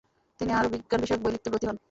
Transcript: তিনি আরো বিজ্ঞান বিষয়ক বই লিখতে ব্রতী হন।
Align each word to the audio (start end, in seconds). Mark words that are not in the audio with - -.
তিনি 0.39 0.51
আরো 0.53 0.67
বিজ্ঞান 0.73 0.99
বিষয়ক 1.01 1.21
বই 1.23 1.31
লিখতে 1.31 1.49
ব্রতী 1.51 1.65
হন। 1.67 1.77